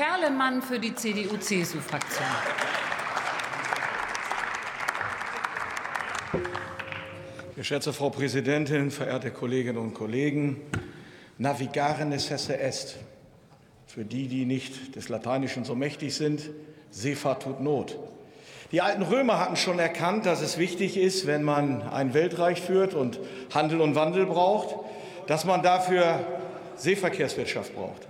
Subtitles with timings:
[0.00, 2.24] Ferlemann für die CDU-CSU-Fraktion.
[7.54, 10.62] Geschätzte Frau Präsidentin, verehrte Kolleginnen und Kollegen!
[11.36, 12.96] Navigare necesse est.
[13.86, 16.48] Für die, die nicht des Lateinischen so mächtig sind,
[16.90, 17.98] Seefahrt tut Not.
[18.72, 22.94] Die alten Römer hatten schon erkannt, dass es wichtig ist, wenn man ein Weltreich führt
[22.94, 23.20] und
[23.52, 24.76] Handel und Wandel braucht,
[25.26, 26.20] dass man dafür
[26.76, 28.09] Seeverkehrswirtschaft braucht.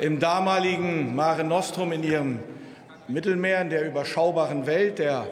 [0.00, 2.40] Im damaligen Mare Nostrum in ihrem
[3.06, 5.28] Mittelmeer, in der überschaubaren Welt der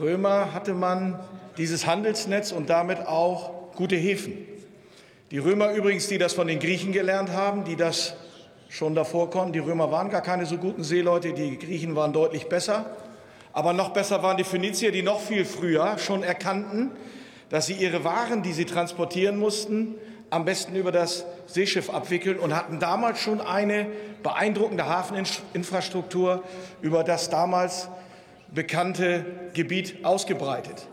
[0.00, 1.18] Römer, hatte man
[1.56, 4.34] dieses Handelsnetz und damit auch gute Häfen.
[5.32, 8.14] Die Römer übrigens, die das von den Griechen gelernt haben, die das
[8.68, 9.52] schon davor konnten.
[9.52, 12.86] Die Römer waren gar keine so guten Seeleute, die Griechen waren deutlich besser.
[13.52, 16.92] Aber noch besser waren die Phönizier, die noch viel früher schon erkannten,
[17.50, 19.96] dass sie ihre Waren, die sie transportieren mussten,
[20.30, 23.86] am besten über das Seeschiff abwickeln und hatten damals schon eine
[24.22, 26.42] beeindruckende Hafeninfrastruktur
[26.82, 27.88] über das damals
[28.52, 30.86] bekannte Gebiet ausgebreitet.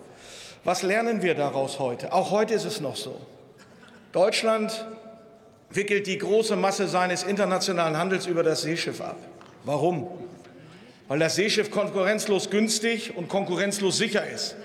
[0.63, 2.11] Was lernen wir daraus heute?
[2.13, 3.19] Auch heute ist es noch so.
[4.11, 4.85] Deutschland
[5.69, 9.17] wickelt die große Masse seines internationalen Handels über das Seeschiff ab.
[9.63, 10.07] Warum?
[11.07, 14.55] Weil das Seeschiff konkurrenzlos günstig und konkurrenzlos sicher ist.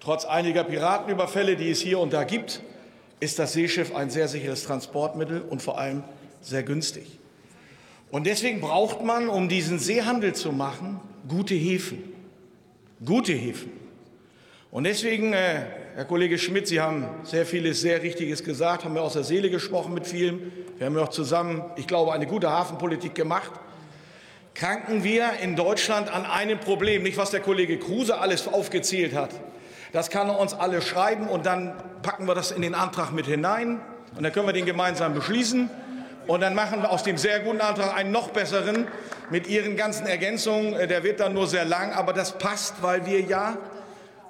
[0.00, 2.60] Trotz einiger Piratenüberfälle, die es hier und da gibt,
[3.20, 6.02] ist das Seeschiff ein sehr sicheres Transportmittel und vor allem
[6.40, 7.18] sehr günstig.
[8.10, 12.02] Und deswegen braucht man, um diesen Seehandel zu machen, gute Häfen.
[13.04, 13.72] Gute Häfen.
[14.70, 19.00] Und deswegen, äh, Herr Kollege Schmidt, Sie haben sehr vieles sehr Richtiges gesagt, haben mir
[19.00, 20.52] aus der Seele gesprochen mit vielen.
[20.76, 23.50] Wir haben ja auch zusammen, ich glaube, eine gute Hafenpolitik gemacht.
[24.54, 29.30] Kranken wir in Deutschland an einem Problem, nicht was der Kollege Kruse alles aufgezählt hat.
[29.92, 33.26] Das kann er uns alle schreiben und dann packen wir das in den Antrag mit
[33.26, 33.80] hinein
[34.16, 35.70] und dann können wir den gemeinsam beschließen.
[36.26, 38.86] Und dann machen wir aus dem sehr guten Antrag einen noch besseren
[39.30, 40.74] mit Ihren ganzen Ergänzungen.
[40.88, 43.56] Der wird dann nur sehr lang, aber das passt, weil wir ja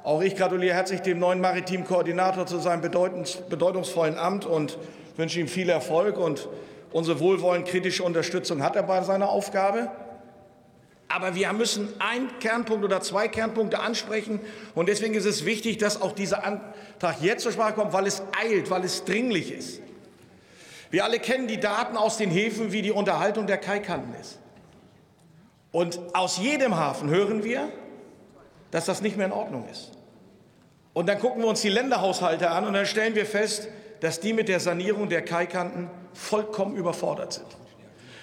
[0.05, 4.78] auch ich gratuliere herzlich dem neuen maritimen Koordinator zu seinem bedeutungsvollen Amt und
[5.16, 6.19] wünsche ihm viel Erfolg.
[6.19, 6.49] Und
[6.93, 9.91] unsere wohlwollend kritische Unterstützung hat er bei seiner Aufgabe.
[11.09, 14.41] Aber wir müssen einen Kernpunkt oder zwei Kernpunkte ansprechen.
[14.75, 18.23] Und deswegen ist es wichtig, dass auch dieser Antrag jetzt zur Sprache kommt, weil es
[18.39, 19.81] eilt, weil es dringlich ist.
[20.91, 24.39] Wir alle kennen die Daten aus den Häfen, wie die Unterhaltung der Kaikanten ist.
[25.71, 27.71] Und aus jedem Hafen hören wir,
[28.71, 29.93] dass das nicht mehr in Ordnung ist.
[30.93, 33.69] Und dann gucken wir uns die Länderhaushalte an und dann stellen wir fest,
[34.01, 37.47] dass die mit der Sanierung der Kaikanten vollkommen überfordert sind.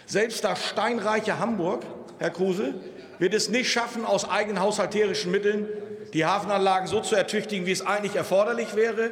[0.06, 1.86] Selbst das steinreiche Hamburg,
[2.20, 2.74] Herr Kruse,
[3.20, 5.68] wird es nicht schaffen, aus eigenen haushalterischen Mitteln
[6.14, 9.12] die Hafenanlagen so zu ertüchtigen, wie es eigentlich erforderlich wäre.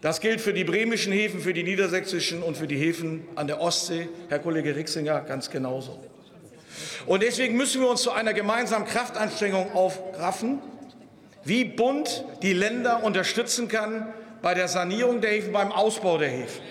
[0.00, 3.60] Das gilt für die bremischen Häfen, für die niedersächsischen und für die Häfen an der
[3.60, 6.00] Ostsee, Herr Kollege Rixinger, ganz genauso.
[7.06, 10.58] Und deswegen müssen wir uns zu einer gemeinsamen Kraftanstrengung aufraffen,
[11.44, 14.12] wie Bund die Länder unterstützen kann
[14.42, 16.62] bei der Sanierung der Häfen, beim Ausbau der Häfen.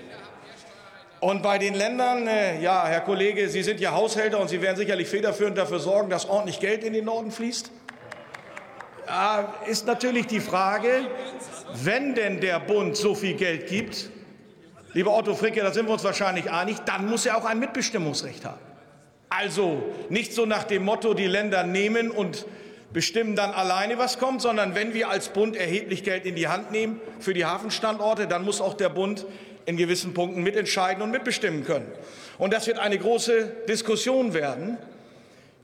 [1.21, 4.75] Und bei den Ländern, äh, ja, Herr Kollege, Sie sind ja Haushälter und Sie werden
[4.75, 7.71] sicherlich federführend dafür sorgen, dass ordentlich Geld in den Norden fließt.
[9.05, 10.89] Ja, ist natürlich die Frage,
[11.75, 14.09] wenn denn der Bund so viel Geld gibt,
[14.93, 18.43] lieber Otto Fricke, da sind wir uns wahrscheinlich einig, dann muss er auch ein Mitbestimmungsrecht
[18.43, 18.59] haben.
[19.29, 22.47] Also nicht so nach dem Motto, die Länder nehmen und
[22.93, 26.71] bestimmen dann alleine, was kommt, sondern wenn wir als Bund erheblich Geld in die Hand
[26.71, 29.27] nehmen für die Hafenstandorte, dann muss auch der Bund
[29.65, 31.91] in gewissen Punkten mitentscheiden und mitbestimmen können.
[32.37, 34.77] Und das wird eine große Diskussion werden,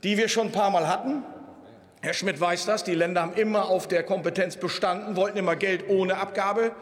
[0.02, 1.22] die wir schon ein paar Mal hatten.
[2.00, 5.88] Herr Schmidt weiß das, die Länder haben immer auf der Kompetenz bestanden, wollten immer Geld
[5.88, 6.72] ohne Abgabe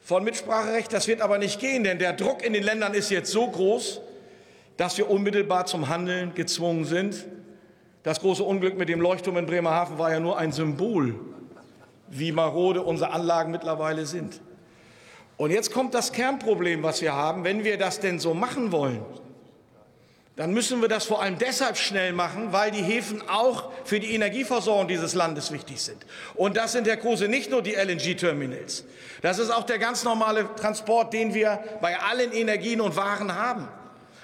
[0.00, 0.92] von Mitspracherecht.
[0.92, 4.00] Das wird aber nicht gehen, denn der Druck in den Ländern ist jetzt so groß,
[4.76, 7.26] dass wir unmittelbar zum Handeln gezwungen sind.
[8.04, 11.16] Das große Unglück mit dem Leuchtturm in Bremerhaven war ja nur ein Symbol,
[12.08, 14.40] wie marode unsere Anlagen mittlerweile sind.
[15.38, 17.44] Und jetzt kommt das Kernproblem, was wir haben.
[17.44, 19.02] Wenn wir das denn so machen wollen,
[20.34, 24.14] dann müssen wir das vor allem deshalb schnell machen, weil die Häfen auch für die
[24.14, 26.04] Energieversorgung dieses Landes wichtig sind.
[26.34, 28.84] Und das sind, Herr Kruse, nicht nur die LNG-Terminals.
[29.22, 33.68] Das ist auch der ganz normale Transport, den wir bei allen Energien und Waren haben.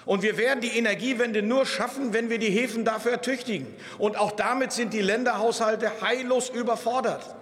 [0.07, 3.67] Und wir werden die Energiewende nur schaffen, wenn wir die Häfen dafür ertüchtigen.
[3.99, 7.35] Und auch damit sind die Länderhaushalte heillos überfordert.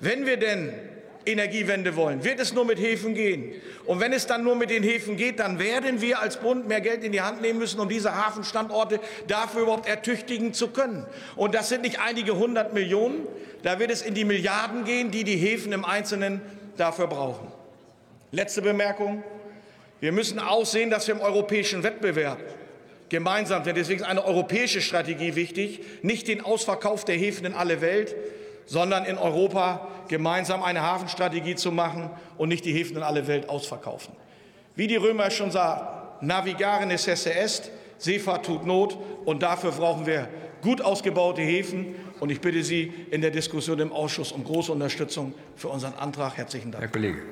[0.00, 0.74] Wenn wir denn
[1.24, 3.54] Energiewende wollen, wird es nur mit Häfen gehen.
[3.86, 6.80] Und wenn es dann nur mit den Häfen geht, dann werden wir als Bund mehr
[6.80, 11.06] Geld in die Hand nehmen müssen, um diese Hafenstandorte dafür überhaupt ertüchtigen zu können.
[11.36, 13.26] Und das sind nicht einige hundert Millionen,
[13.62, 16.40] da wird es in die Milliarden gehen, die die Häfen im Einzelnen
[16.76, 17.46] dafür brauchen.
[18.32, 19.22] Letzte Bemerkung.
[20.00, 22.38] Wir müssen auch sehen, dass wir im europäischen Wettbewerb
[23.08, 27.80] gemeinsam, denn deswegen ist eine europäische Strategie wichtig, nicht den Ausverkauf der Häfen in alle
[27.80, 28.16] Welt,
[28.66, 33.48] sondern in Europa gemeinsam eine Hafenstrategie zu machen und nicht die Häfen in alle Welt
[33.48, 34.14] ausverkaufen.
[34.76, 40.28] Wie die Römer schon sagten, navigare necesse est, Seefahrt tut Not und dafür brauchen wir
[40.60, 41.94] gut ausgebaute Häfen.
[42.20, 46.36] Und ich bitte Sie in der Diskussion im Ausschuss um große Unterstützung für unseren Antrag.
[46.36, 46.82] Herzlichen Dank.
[46.82, 47.22] Herr Kollege.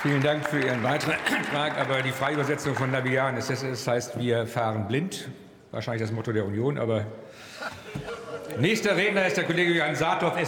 [0.00, 1.18] Vielen Dank für Ihren Beitrag.
[1.52, 5.28] Aber die Freiübersetzung von Navigare Necessis heißt, wir fahren blind.
[5.72, 6.78] Wahrscheinlich das Motto der Union.
[6.78, 7.04] Aber
[8.60, 10.46] nächster Redner ist der Kollege Johann Saathoff, SPD.